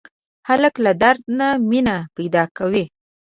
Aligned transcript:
هلک 0.47 0.75
له 0.85 0.91
درد 1.01 1.21
نه 1.39 1.47
مینه 1.69 1.97
پیدا 2.15 2.43
کوي. 2.57 2.85